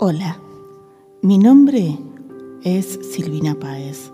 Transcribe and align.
Hola, 0.00 0.40
mi 1.22 1.38
nombre 1.38 1.98
es 2.62 3.00
Silvina 3.10 3.58
Páez. 3.58 4.12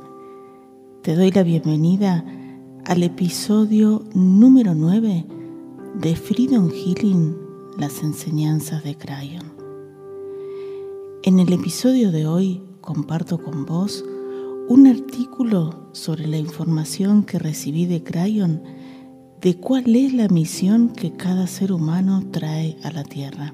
Te 1.03 1.15
doy 1.15 1.31
la 1.31 1.43
bienvenida 1.43 2.25
al 2.87 3.03
episodio 3.03 4.03
número 4.15 4.75
9 4.75 5.27
de 6.01 6.17
Freedom 6.17 6.71
Healing, 6.71 7.37
las 7.77 8.03
enseñanzas 8.03 8.83
de 8.83 8.97
Crayon. 8.97 9.53
En 11.23 11.39
el 11.39 11.53
episodio 11.53 12.13
de 12.13 12.27
hoy 12.27 12.63
comparto 12.81 13.37
con 13.37 13.67
vos 13.67 14.03
un 14.71 14.87
artículo 14.87 15.91
sobre 15.93 16.27
la 16.27 16.39
información 16.39 17.25
que 17.25 17.39
recibí 17.39 17.85
de 17.85 18.03
Crayon 18.03 18.63
de 19.43 19.61
cuál 19.61 19.95
es 19.95 20.15
la 20.15 20.29
misión 20.29 20.89
que 20.89 21.13
cada 21.13 21.47
ser 21.47 21.73
humano 21.73 22.25
trae 22.31 22.79
a 22.83 22.91
la 22.91 23.05
Tierra. 23.05 23.53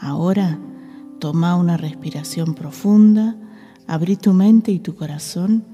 Ahora, 0.00 0.60
toma 1.18 1.56
una 1.56 1.76
respiración 1.76 2.54
profunda, 2.54 3.36
abrí 3.86 4.16
tu 4.16 4.32
mente 4.32 4.70
y 4.70 4.78
tu 4.78 4.94
corazón 4.94 5.64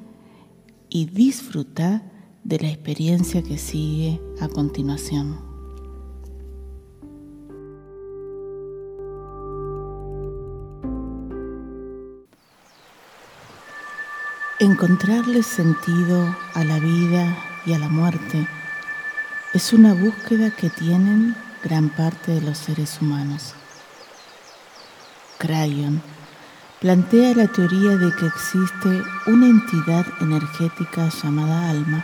y 0.88 1.04
disfruta 1.06 2.10
de 2.44 2.58
la 2.58 2.68
experiencia 2.68 3.42
que 3.42 3.58
sigue 3.58 4.20
a 4.40 4.48
continuación. 4.48 5.53
Encontrarle 14.64 15.42
sentido 15.42 16.34
a 16.54 16.64
la 16.64 16.78
vida 16.78 17.36
y 17.66 17.74
a 17.74 17.78
la 17.78 17.90
muerte 17.90 18.48
es 19.52 19.74
una 19.74 19.92
búsqueda 19.92 20.48
que 20.52 20.70
tienen 20.70 21.36
gran 21.62 21.90
parte 21.90 22.32
de 22.32 22.40
los 22.40 22.56
seres 22.56 22.98
humanos. 23.02 23.52
Crayon 25.36 26.00
plantea 26.80 27.34
la 27.34 27.46
teoría 27.48 27.98
de 27.98 28.10
que 28.16 28.24
existe 28.24 29.02
una 29.26 29.48
entidad 29.48 30.06
energética 30.22 31.10
llamada 31.10 31.68
alma 31.68 32.02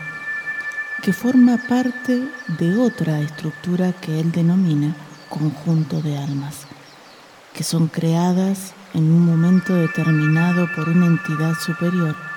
que 1.02 1.14
forma 1.14 1.56
parte 1.66 2.28
de 2.58 2.76
otra 2.76 3.20
estructura 3.20 3.94
que 3.94 4.20
él 4.20 4.32
denomina 4.32 4.94
conjunto 5.30 6.02
de 6.02 6.18
almas, 6.18 6.66
que 7.54 7.64
son 7.64 7.88
creadas 7.88 8.74
en 8.92 9.04
un 9.04 9.24
momento 9.24 9.74
determinado 9.76 10.68
por 10.76 10.90
una 10.90 11.06
entidad 11.06 11.54
superior 11.54 12.29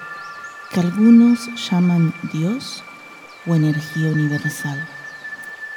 que 0.74 0.80
algunos 0.80 1.50
llaman 1.70 2.16
Dios 2.34 2.84
o 3.46 3.54
energía 3.54 4.10
universal 4.10 4.88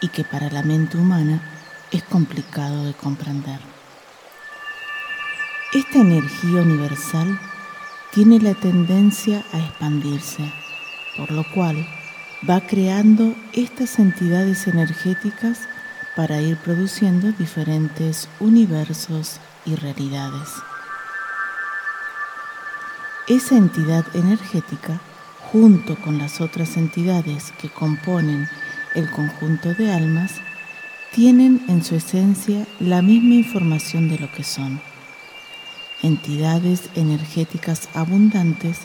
y 0.00 0.08
que 0.08 0.24
para 0.24 0.48
la 0.50 0.62
mente 0.62 0.96
humana 0.96 1.42
es 1.90 2.02
complicado 2.04 2.84
de 2.84 2.94
comprender. 2.94 3.60
Esta 5.74 5.98
energía 5.98 6.62
universal 6.62 7.38
tiene 8.14 8.40
la 8.40 8.54
tendencia 8.54 9.44
a 9.52 9.58
expandirse, 9.58 10.50
por 11.18 11.30
lo 11.30 11.44
cual 11.52 11.86
va 12.48 12.60
creando 12.62 13.34
estas 13.52 13.98
entidades 13.98 14.66
energéticas 14.66 15.68
para 16.16 16.40
ir 16.40 16.56
produciendo 16.56 17.32
diferentes 17.32 18.30
universos 18.40 19.40
y 19.66 19.74
realidades. 19.74 20.48
Esa 23.28 23.56
entidad 23.56 24.04
energética, 24.14 25.00
junto 25.50 25.96
con 25.96 26.16
las 26.16 26.40
otras 26.40 26.76
entidades 26.76 27.52
que 27.60 27.68
componen 27.68 28.48
el 28.94 29.10
conjunto 29.10 29.74
de 29.74 29.92
almas, 29.92 30.34
tienen 31.12 31.64
en 31.66 31.82
su 31.82 31.96
esencia 31.96 32.68
la 32.78 33.02
misma 33.02 33.34
información 33.34 34.08
de 34.08 34.20
lo 34.20 34.30
que 34.30 34.44
son. 34.44 34.80
Entidades 36.04 36.88
energéticas 36.94 37.88
abundantes 37.94 38.78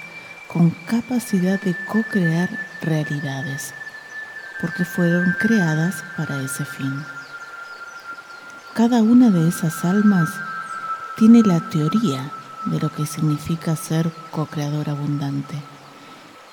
con 0.47 0.71
capacidad 0.87 1.61
de 1.61 1.75
co-crear 1.85 2.49
realidades, 2.81 3.75
porque 4.59 4.85
fueron 4.85 5.35
creadas 5.39 6.03
para 6.17 6.41
ese 6.41 6.65
fin. 6.65 7.05
Cada 8.73 9.03
una 9.03 9.29
de 9.29 9.47
esas 9.47 9.85
almas 9.85 10.29
tiene 11.15 11.43
la 11.43 11.59
teoría 11.69 12.31
de 12.65 12.79
lo 12.79 12.91
que 12.91 13.05
significa 13.05 13.75
ser 13.75 14.11
co-creador 14.31 14.89
abundante 14.89 15.55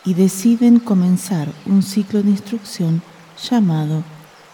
y 0.05 0.15
deciden 0.15 0.79
comenzar 0.79 1.49
un 1.67 1.83
ciclo 1.83 2.23
de 2.23 2.31
instrucción 2.31 3.03
llamado 3.43 4.03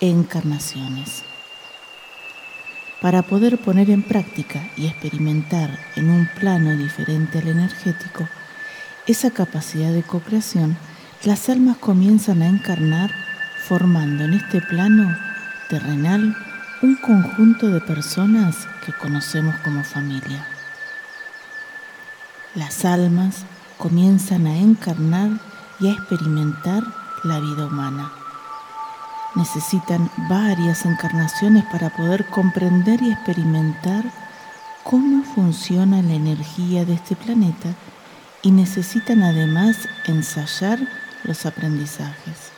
encarnaciones. 0.00 1.22
Para 3.00 3.22
poder 3.22 3.58
poner 3.58 3.90
en 3.90 4.02
práctica 4.02 4.68
y 4.76 4.86
experimentar 4.86 5.78
en 5.94 6.10
un 6.10 6.28
plano 6.38 6.76
diferente 6.76 7.38
al 7.38 7.48
energético 7.48 8.26
esa 9.06 9.30
capacidad 9.30 9.92
de 9.92 10.02
co-creación, 10.02 10.76
las 11.24 11.48
almas 11.48 11.76
comienzan 11.76 12.42
a 12.42 12.48
encarnar 12.48 13.10
formando 13.68 14.24
en 14.24 14.34
este 14.34 14.60
plano 14.60 15.16
terrenal 15.68 16.36
un 16.82 16.96
conjunto 16.96 17.68
de 17.68 17.80
personas 17.80 18.66
que 18.84 18.92
conocemos 18.92 19.54
como 19.56 19.84
familia 19.84 20.46
las 22.54 22.84
almas 22.84 23.44
comienzan 23.78 24.46
a 24.46 24.56
encarnar 24.56 25.30
y 25.80 25.88
a 25.88 25.92
experimentar 25.92 26.82
la 27.24 27.40
vida 27.40 27.66
humana. 27.66 28.12
Necesitan 29.34 30.10
varias 30.28 30.84
encarnaciones 30.86 31.64
para 31.64 31.90
poder 31.90 32.26
comprender 32.26 33.02
y 33.02 33.10
experimentar 33.10 34.04
cómo 34.84 35.24
funciona 35.24 36.02
la 36.02 36.14
energía 36.14 36.84
de 36.84 36.94
este 36.94 37.16
planeta 37.16 37.74
y 38.42 38.52
necesitan 38.52 39.22
además 39.22 39.88
ensayar 40.06 40.78
los 41.24 41.46
aprendizajes. 41.46 42.52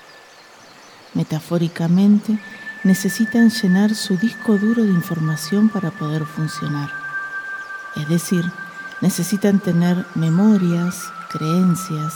Metafóricamente, 1.14 2.38
necesitan 2.84 3.50
llenar 3.50 3.94
su 3.94 4.18
disco 4.18 4.58
duro 4.58 4.84
de 4.84 4.90
información 4.90 5.70
para 5.70 5.90
poder 5.90 6.26
funcionar. 6.26 6.90
Es 7.96 8.08
decir, 8.08 8.44
necesitan 9.00 9.60
tener 9.60 10.06
memorias, 10.14 11.04
creencias, 11.30 12.14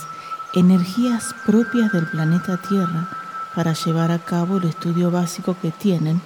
energías 0.55 1.35
propias 1.47 1.93
del 1.93 2.07
planeta 2.07 2.57
Tierra 2.69 3.09
para 3.55 3.73
llevar 3.73 4.11
a 4.11 4.19
cabo 4.19 4.59
el 4.59 4.65
estudio 4.65 5.11
básico 5.11 5.57
que 5.61 5.71
tienen, 5.71 6.21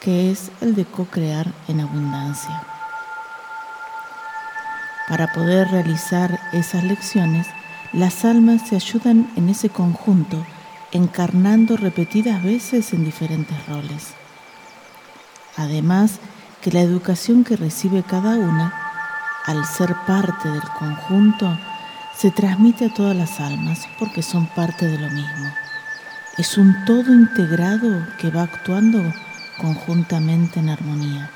que 0.00 0.30
es 0.30 0.50
el 0.60 0.74
de 0.74 0.84
co-crear 0.84 1.52
en 1.68 1.80
abundancia. 1.80 2.62
Para 5.08 5.32
poder 5.32 5.68
realizar 5.68 6.38
esas 6.52 6.84
lecciones, 6.84 7.46
las 7.92 8.24
almas 8.24 8.68
se 8.68 8.76
ayudan 8.76 9.30
en 9.36 9.48
ese 9.48 9.68
conjunto, 9.68 10.44
encarnando 10.92 11.76
repetidas 11.76 12.42
veces 12.42 12.92
en 12.92 13.04
diferentes 13.04 13.66
roles. 13.66 14.14
Además, 15.56 16.20
que 16.62 16.70
la 16.70 16.80
educación 16.80 17.42
que 17.42 17.56
recibe 17.56 18.02
cada 18.02 18.36
una 18.36 18.89
al 19.46 19.64
ser 19.64 19.94
parte 20.06 20.48
del 20.48 20.62
conjunto, 20.78 21.58
se 22.16 22.30
transmite 22.30 22.86
a 22.86 22.94
todas 22.94 23.16
las 23.16 23.40
almas 23.40 23.88
porque 23.98 24.22
son 24.22 24.46
parte 24.48 24.86
de 24.86 24.98
lo 24.98 25.08
mismo. 25.10 25.52
Es 26.36 26.58
un 26.58 26.84
todo 26.84 27.12
integrado 27.12 28.06
que 28.18 28.30
va 28.30 28.42
actuando 28.42 29.00
conjuntamente 29.58 30.60
en 30.60 30.68
armonía. 30.68 31.30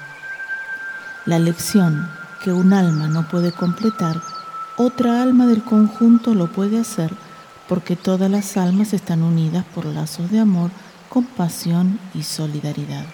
La 1.27 1.39
lección 1.39 2.09
que 2.43 2.53
un 2.53 2.73
alma 2.73 3.09
no 3.09 3.27
puede 3.29 3.53
completar, 3.53 4.21
otra 4.77 5.23
alma 5.23 5.47
del 5.47 5.63
conjunto 5.63 6.35
lo 6.35 6.53
puede 6.53 6.81
hacer 6.81 7.11
porque 7.69 7.97
todas 7.97 8.31
las 8.31 8.57
almas 8.57 8.93
están 8.93 9.23
unidas 9.23 9.65
por 9.75 9.87
lazos 9.87 10.31
de 10.31 10.41
amor, 10.41 10.71
compasión 11.09 11.99
y 12.13 12.23
solidaridad. 12.23 13.07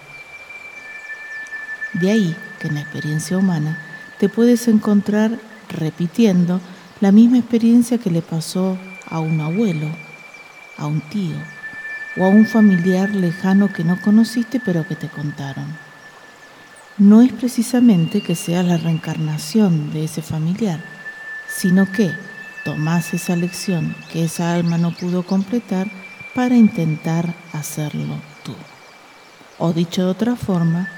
De 1.93 2.11
ahí 2.11 2.35
que 2.59 2.67
en 2.67 2.75
la 2.75 2.81
experiencia 2.81 3.37
humana 3.37 3.90
te 4.21 4.29
puedes 4.29 4.67
encontrar 4.67 5.39
repitiendo 5.67 6.61
la 6.99 7.11
misma 7.11 7.39
experiencia 7.39 7.97
que 7.97 8.11
le 8.11 8.21
pasó 8.21 8.77
a 9.09 9.19
un 9.19 9.41
abuelo, 9.41 9.87
a 10.77 10.85
un 10.85 11.01
tío 11.01 11.37
o 12.15 12.25
a 12.25 12.27
un 12.27 12.45
familiar 12.45 13.09
lejano 13.15 13.73
que 13.73 13.83
no 13.83 13.99
conociste 13.99 14.61
pero 14.63 14.87
que 14.87 14.95
te 14.95 15.09
contaron. 15.09 15.75
No 16.99 17.23
es 17.23 17.33
precisamente 17.33 18.21
que 18.21 18.35
sea 18.35 18.61
la 18.61 18.77
reencarnación 18.77 19.91
de 19.91 20.03
ese 20.03 20.21
familiar, 20.21 20.79
sino 21.47 21.91
que 21.91 22.11
tomás 22.63 23.15
esa 23.15 23.35
lección 23.35 23.95
que 24.13 24.25
esa 24.25 24.53
alma 24.53 24.77
no 24.77 24.91
pudo 24.91 25.23
completar 25.23 25.89
para 26.35 26.55
intentar 26.55 27.33
hacerlo 27.53 28.17
tú. 28.43 28.53
O 29.57 29.73
dicho 29.73 30.05
de 30.05 30.11
otra 30.11 30.35
forma, 30.35 30.89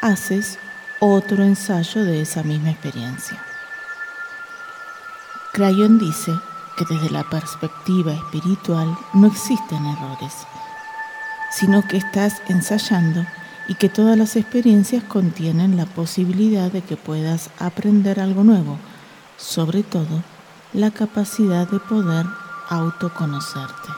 haces 0.00 0.58
otro 1.04 1.42
ensayo 1.42 2.04
de 2.04 2.20
esa 2.20 2.44
misma 2.44 2.70
experiencia. 2.70 3.44
Crayon 5.52 5.98
dice 5.98 6.32
que 6.76 6.84
desde 6.84 7.10
la 7.10 7.28
perspectiva 7.28 8.12
espiritual 8.12 8.96
no 9.12 9.26
existen 9.26 9.84
errores, 9.84 10.32
sino 11.50 11.82
que 11.88 11.96
estás 11.96 12.40
ensayando 12.46 13.26
y 13.66 13.74
que 13.74 13.88
todas 13.88 14.16
las 14.16 14.36
experiencias 14.36 15.02
contienen 15.02 15.76
la 15.76 15.86
posibilidad 15.86 16.70
de 16.70 16.82
que 16.82 16.96
puedas 16.96 17.50
aprender 17.58 18.20
algo 18.20 18.44
nuevo, 18.44 18.78
sobre 19.36 19.82
todo 19.82 20.22
la 20.72 20.92
capacidad 20.92 21.68
de 21.68 21.80
poder 21.80 22.26
autoconocerte. 22.68 23.88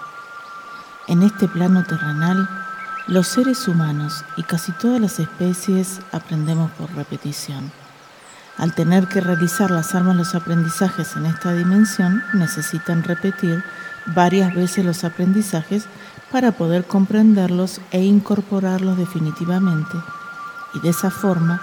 En 1.08 1.22
este 1.22 1.48
plano 1.48 1.84
terrenal, 1.84 2.63
los 3.06 3.28
seres 3.28 3.68
humanos 3.68 4.24
y 4.36 4.42
casi 4.42 4.72
todas 4.72 5.00
las 5.00 5.20
especies 5.20 6.00
aprendemos 6.12 6.70
por 6.72 6.90
repetición. 6.94 7.70
Al 8.56 8.74
tener 8.74 9.08
que 9.08 9.20
realizar 9.20 9.70
las 9.70 9.94
almas 9.94 10.16
los 10.16 10.34
aprendizajes 10.34 11.16
en 11.16 11.26
esta 11.26 11.52
dimensión, 11.52 12.22
necesitan 12.32 13.02
repetir 13.02 13.62
varias 14.06 14.54
veces 14.54 14.84
los 14.84 15.04
aprendizajes 15.04 15.86
para 16.30 16.52
poder 16.52 16.84
comprenderlos 16.84 17.80
e 17.90 18.02
incorporarlos 18.02 18.96
definitivamente 18.96 19.96
y 20.72 20.80
de 20.80 20.88
esa 20.88 21.10
forma 21.10 21.60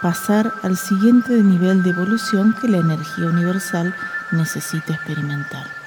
pasar 0.00 0.52
al 0.62 0.76
siguiente 0.76 1.42
nivel 1.42 1.82
de 1.82 1.90
evolución 1.90 2.54
que 2.60 2.68
la 2.68 2.78
energía 2.78 3.26
universal 3.26 3.94
necesita 4.32 4.94
experimentar. 4.94 5.77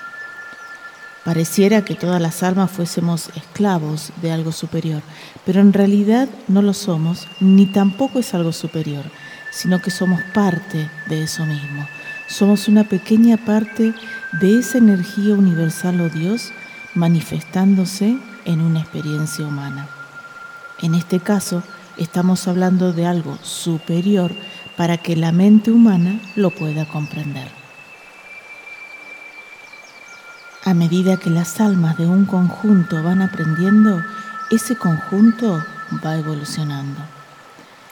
Pareciera 1.26 1.86
que 1.86 1.96
todas 1.96 2.22
las 2.22 2.42
almas 2.44 2.72
fuésemos 2.72 3.30
esclavos 3.36 4.12
de 4.22 4.32
algo 4.32 4.52
superior, 4.52 5.02
pero 5.46 5.62
en 5.62 5.74
realidad 5.74 6.28
no 6.48 6.62
lo 6.62 6.74
somos, 6.74 7.28
ni 7.40 7.68
tampoco 7.68 8.20
es 8.20 8.34
algo 8.34 8.52
superior 8.52 9.06
sino 9.52 9.82
que 9.82 9.92
somos 9.92 10.22
parte 10.34 10.90
de 11.08 11.24
eso 11.24 11.46
mismo. 11.46 11.88
Somos 12.28 12.68
una 12.68 12.86
pequeña 12.86 13.38
parte 13.38 13.94
de 14.40 14.60
esa 14.60 14.80
energía 14.80 15.36
universal 15.36 16.00
o 16.02 16.10
Dios 16.10 16.52
manifestándose 16.96 18.18
en 18.46 18.62
una 18.62 18.80
experiencia 18.80 19.46
humana. 19.46 19.88
En 20.82 20.96
este 20.96 21.20
caso, 21.20 21.62
estamos 21.98 22.48
hablando 22.48 22.94
de 22.94 23.06
algo 23.06 23.38
superior 23.44 24.32
para 24.78 24.98
que 24.98 25.16
la 25.16 25.32
mente 25.32 25.70
humana 25.72 26.20
lo 26.36 26.50
pueda 26.50 26.86
comprender. 26.86 27.61
A 30.64 30.76
medida 30.76 31.18
que 31.18 31.32
las 31.32 31.60
almas 31.60 31.98
de 31.98 32.06
un 32.06 32.26
conjunto 32.26 33.02
van 33.02 33.24
aprendiendo, 33.24 34.00
ese 34.52 34.76
conjunto 34.76 35.64
va 36.06 36.18
evolucionando. 36.18 37.00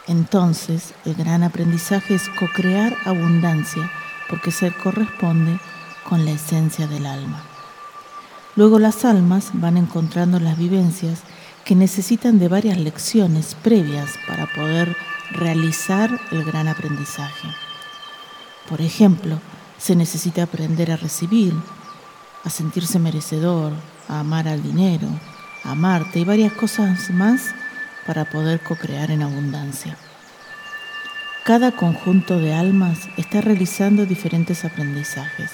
Entonces, 0.06 0.94
el 1.04 1.16
gran 1.16 1.42
aprendizaje 1.42 2.14
es 2.14 2.30
co-crear 2.38 2.96
abundancia, 3.06 3.90
porque 4.30 4.52
se 4.52 4.72
corresponde 4.72 5.60
con 6.08 6.26
la 6.26 6.32
esencia 6.32 6.86
del 6.86 7.08
alma. 7.08 7.42
Luego 8.56 8.78
las 8.78 9.04
almas 9.04 9.50
van 9.54 9.78
encontrando 9.78 10.40
las 10.40 10.56
vivencias 10.56 11.22
que 11.66 11.74
necesitan 11.74 12.38
de 12.38 12.50
varias 12.50 12.78
lecciones 12.78 13.56
previas 13.56 14.12
para 14.28 14.46
poder 14.46 14.96
realizar 15.32 16.20
el 16.32 16.44
gran 16.44 16.68
aprendizaje. 16.68 17.48
Por 18.70 18.82
ejemplo, 18.82 19.40
se 19.80 19.96
necesita 19.96 20.44
aprender 20.44 20.92
a 20.92 20.98
recibir, 20.98 21.54
a 22.44 22.50
sentirse 22.50 23.00
merecedor, 23.00 23.74
a 24.08 24.20
amar 24.20 24.48
al 24.48 24.64
dinero, 24.64 25.08
a 25.64 25.72
amarte 25.72 26.20
y 26.20 26.26
varias 26.26 26.54
cosas 26.54 27.10
más 27.10 27.54
para 28.06 28.26
poder 28.26 28.60
co-crear 28.62 29.12
en 29.12 29.22
abundancia. 29.22 29.98
Cada 31.46 31.72
conjunto 31.72 32.38
de 32.38 32.54
almas 32.54 33.08
está 33.18 33.42
realizando 33.42 34.06
diferentes 34.06 34.66
aprendizajes. 34.66 35.52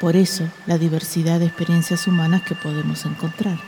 Por 0.00 0.16
eso, 0.16 0.48
la 0.66 0.78
diversidad 0.78 1.38
de 1.38 1.46
experiencias 1.46 2.06
humanas 2.06 2.42
que 2.42 2.54
podemos 2.54 3.04
encontrar. 3.06 3.58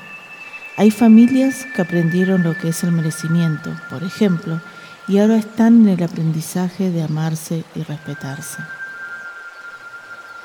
Hay 0.76 0.90
familias 0.90 1.66
que 1.74 1.82
aprendieron 1.82 2.42
lo 2.42 2.56
que 2.56 2.68
es 2.68 2.84
el 2.84 2.92
merecimiento, 2.92 3.74
por 3.88 4.04
ejemplo, 4.04 4.60
y 5.08 5.18
ahora 5.18 5.36
están 5.36 5.82
en 5.82 5.88
el 5.88 6.02
aprendizaje 6.02 6.90
de 6.90 7.02
amarse 7.02 7.64
y 7.74 7.82
respetarse. 7.82 8.58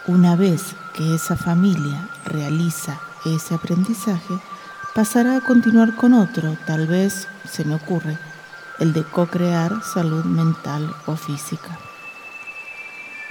Una 0.06 0.36
vez 0.36 0.76
que 0.94 1.16
esa 1.16 1.38
familia 1.38 2.10
realiza 2.26 3.00
ese 3.24 3.56
aprendizaje, 3.56 4.34
pasará 4.94 5.38
a 5.38 5.42
continuar 5.42 5.96
con 5.96 6.14
otro, 6.14 6.58
tal 6.66 6.88
vez, 6.88 7.30
se 7.50 7.64
me 7.64 7.76
ocurre, 7.76 8.18
el 8.80 8.92
de 8.92 9.06
co-crear 9.06 9.82
salud 9.82 10.26
mental 10.26 10.94
o 11.06 11.16
física. 11.16 11.80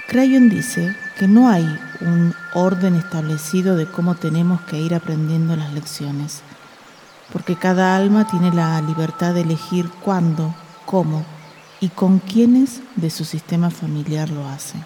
Crayon 0.07 0.49
dice 0.49 0.97
que 1.19 1.27
no 1.27 1.47
hay 1.47 1.63
un 2.01 2.33
orden 2.55 2.95
establecido 2.95 3.75
de 3.75 3.85
cómo 3.85 4.15
tenemos 4.15 4.59
que 4.61 4.79
ir 4.79 4.95
aprendiendo 4.95 5.55
las 5.55 5.71
lecciones, 5.73 6.41
porque 7.31 7.55
cada 7.55 7.95
alma 7.95 8.25
tiene 8.25 8.51
la 8.51 8.81
libertad 8.81 9.35
de 9.35 9.41
elegir 9.41 9.87
cuándo, 10.03 10.55
cómo 10.87 11.23
y 11.79 11.89
con 11.89 12.17
quiénes 12.17 12.81
de 12.95 13.11
su 13.11 13.25
sistema 13.25 13.69
familiar 13.69 14.31
lo 14.31 14.47
hace. 14.47 14.79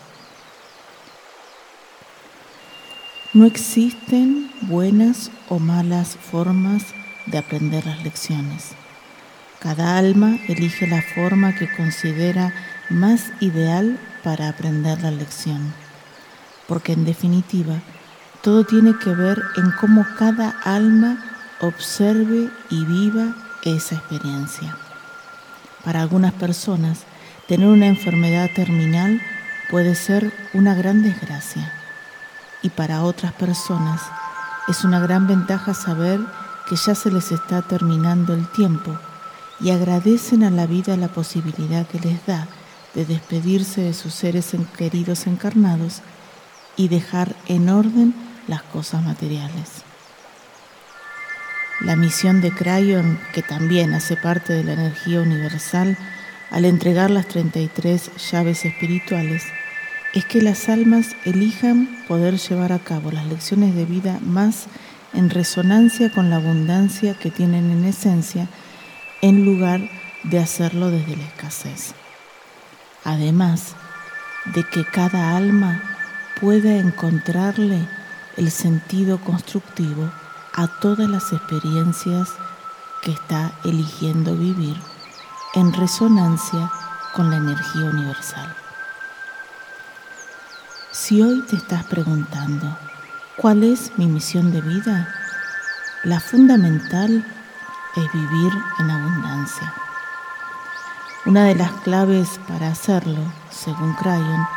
No 3.34 3.46
existen 3.46 4.50
buenas 4.62 5.32
o 5.50 5.60
malas 5.60 6.16
formas 6.16 6.86
de 7.26 7.38
aprender 7.38 7.86
las 7.86 8.02
lecciones. 8.02 8.70
Cada 9.60 9.98
alma 9.98 10.40
elige 10.48 10.88
la 10.88 11.02
forma 11.02 11.54
que 11.54 11.70
considera 11.70 12.54
más 12.90 13.34
ideal 13.42 14.00
para 14.24 14.48
aprender 14.48 15.02
la 15.02 15.12
lección, 15.12 15.74
porque 16.70 16.94
en 16.94 17.04
definitiva 17.04 17.82
todo 18.42 18.64
tiene 18.64 18.98
que 18.98 19.10
ver 19.10 19.42
en 19.58 19.72
cómo 19.72 20.06
cada 20.18 20.52
alma 20.64 21.22
observe 21.60 22.50
y 22.70 22.86
viva 22.86 23.36
esa 23.64 23.96
experiencia. 23.96 24.78
Para 25.84 26.02
algunas 26.02 26.32
personas, 26.32 27.02
tener 27.46 27.68
una 27.68 27.88
enfermedad 27.88 28.50
terminal 28.56 29.22
puede 29.70 29.96
ser 29.96 30.32
una 30.54 30.76
gran 30.76 31.04
desgracia 31.04 31.74
y 32.68 32.70
para 32.70 33.04
otras 33.04 33.32
personas 33.32 34.02
es 34.68 34.84
una 34.84 35.00
gran 35.00 35.26
ventaja 35.26 35.74
saber 35.74 36.20
que 36.68 36.76
ya 36.76 36.96
se 36.96 37.10
les 37.10 37.32
está 37.32 37.62
terminando 37.62 38.34
el 38.34 38.46
tiempo 38.52 38.92
y 39.62 39.72
agradecen 39.72 40.44
a 40.44 40.52
la 40.52 40.68
vida 40.68 40.98
la 40.98 41.08
posibilidad 41.08 41.88
que 41.88 42.00
les 42.00 42.26
da 42.26 42.48
de 42.94 43.06
despedirse 43.06 43.82
de 43.82 43.94
sus 43.94 44.14
seres 44.14 44.54
queridos 44.78 45.28
encarnados 45.28 46.02
y 46.76 46.90
dejar 46.90 47.36
en 47.48 47.70
orden 47.70 48.14
las 48.48 48.64
cosas 48.64 49.02
materiales. 49.02 49.84
La 51.80 51.96
misión 51.96 52.42
de 52.42 52.52
Crayon, 52.52 53.18
que 53.34 53.44
también 53.44 53.94
hace 53.94 54.18
parte 54.18 54.52
de 54.52 54.66
la 54.66 54.74
energía 54.74 55.22
universal, 55.22 55.98
al 56.52 56.66
entregar 56.66 57.12
las 57.12 57.28
33 57.28 58.12
llaves 58.32 58.66
espirituales, 58.66 59.44
es 60.14 60.26
que 60.26 60.42
las 60.42 60.70
almas 60.70 61.16
elijan 61.26 62.04
poder 62.08 62.38
llevar 62.38 62.72
a 62.72 62.80
cabo 62.80 63.12
las 63.12 63.26
lecciones 63.26 63.76
de 63.76 63.86
vida 63.86 64.20
más 64.22 64.68
en 65.14 65.30
resonancia 65.30 66.12
con 66.12 66.30
la 66.30 66.38
abundancia 66.38 67.14
que 67.14 67.32
tienen 67.32 67.72
en 67.72 67.86
esencia, 67.86 68.48
en 69.22 69.46
lugar 69.46 69.82
de 70.24 70.40
hacerlo 70.40 70.90
desde 70.90 71.18
la 71.18 71.24
escasez. 71.24 71.94
Además 73.04 73.76
de 74.54 74.64
que 74.64 74.86
cada 74.86 75.36
alma 75.36 75.82
pueda 76.40 76.78
encontrarle 76.78 77.80
el 78.38 78.52
sentido 78.52 79.20
constructivo 79.20 80.12
a 80.54 80.68
todas 80.80 81.10
las 81.10 81.34
experiencias 81.34 82.30
que 83.02 83.12
está 83.12 83.52
eligiendo 83.64 84.36
vivir 84.36 84.76
en 85.56 85.74
resonancia 85.74 86.72
con 87.14 87.32
la 87.32 87.38
energía 87.38 87.86
universal. 87.86 88.67
Si 91.00 91.22
hoy 91.22 91.44
te 91.44 91.56
estás 91.56 91.84
preguntando, 91.84 92.76
¿cuál 93.38 93.64
es 93.64 93.92
mi 93.98 94.08
misión 94.08 94.52
de 94.52 94.62
vida? 94.62 95.08
La 96.04 96.20
fundamental 96.20 97.24
es 97.96 98.14
vivir 98.14 98.52
en 98.80 98.90
abundancia. 98.90 99.74
Una 101.28 101.44
de 101.44 101.54
las 101.54 101.72
claves 101.84 102.40
para 102.48 102.70
hacerlo, 102.70 103.22
según 103.52 103.94
Crayon, 103.94 104.48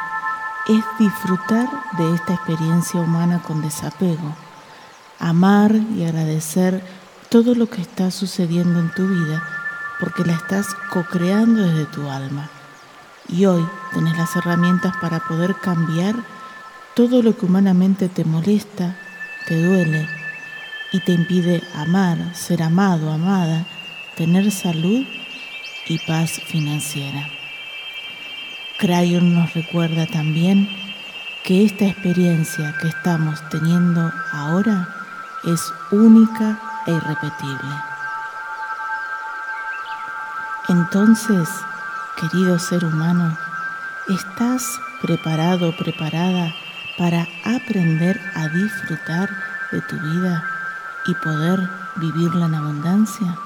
es 0.67 0.83
disfrutar 0.99 1.69
de 1.99 2.15
esta 2.15 2.33
experiencia 2.33 3.01
humana 3.01 3.43
con 3.47 3.61
desapego, 3.61 4.35
amar 5.19 5.75
y 5.75 6.05
agradecer 6.05 6.83
todo 7.29 7.55
lo 7.55 7.69
que 7.69 7.83
está 7.83 8.11
sucediendo 8.11 8.81
en 8.81 8.91
tu 8.95 9.07
vida 9.07 9.43
porque 10.01 10.25
la 10.25 10.33
estás 10.33 10.69
co-creando 10.91 11.61
desde 11.63 11.85
tu 11.85 12.09
alma. 12.09 12.49
Y 13.33 13.47
hoy 13.47 13.65
tenés 13.93 14.17
las 14.17 14.35
herramientas 14.37 14.93
para 15.01 15.21
poder 15.21 15.55
cambiar 15.57 16.17
todo 16.95 17.23
lo 17.23 17.37
que 17.37 17.47
humanamente 17.47 18.09
te 18.09 18.25
molesta, 18.25 18.97
te 19.47 19.63
duele 19.63 20.09
y 20.93 21.01
te 21.01 21.13
impide 21.13 21.63
amar, 21.75 22.19
ser 22.35 22.63
amado, 22.63 23.13
amada, 23.13 23.65
tener 24.17 24.51
salud 24.51 25.07
y 25.89 25.99
paz 26.07 26.41
financiera. 26.47 27.29
Crayon 28.79 29.35
nos 29.35 29.55
recuerda 29.55 30.07
también 30.07 30.69
que 31.45 31.65
esta 31.65 31.87
experiencia 31.87 32.75
que 32.81 32.89
estamos 32.89 33.41
teniendo 33.51 34.13
ahora 34.33 34.89
es 35.45 35.73
única 35.91 36.59
e 36.87 36.93
irrepetible. 36.93 37.75
Entonces, 40.69 41.49
querido 42.21 42.59
ser 42.59 42.85
humano, 42.85 43.35
¿estás 44.09 44.79
preparado 45.01 45.75
preparada 45.75 46.55
para 46.99 47.27
aprender 47.45 48.21
a 48.35 48.47
disfrutar 48.49 49.31
de 49.73 49.81
tu 49.81 49.97
vida 49.97 50.45
y 51.07 51.15
poder 51.15 51.67
vivirla 51.97 52.45
en 52.45 52.55
abundancia? 52.55 53.39